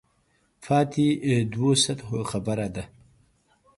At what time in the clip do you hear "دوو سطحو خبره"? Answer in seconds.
1.51-2.67